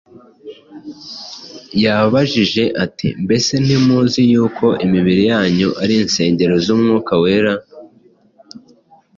Yarabajije 1.83 2.63
ati: 2.85 3.07
“Mbese 3.23 3.53
ntimuzi 3.65 4.21
yuko 4.31 4.65
imibiri 4.85 5.23
yanyu 5.31 5.67
ari 5.81 5.93
insengero 6.03 6.55
z’Umwuka 6.65 7.13
Wera, 7.23 7.53